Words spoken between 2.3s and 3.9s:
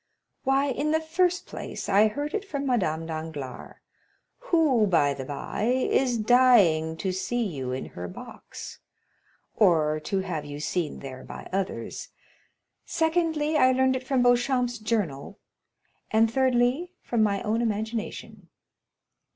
it from Madame Danglars,